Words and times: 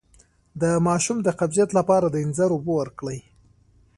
د 0.61 0.63
ماشوم 0.87 1.17
د 1.23 1.27
قبضیت 1.39 1.69
لپاره 1.79 2.07
د 2.09 2.15
انځر 2.25 2.49
اوبه 2.53 2.71
ورکړئ 2.81 3.19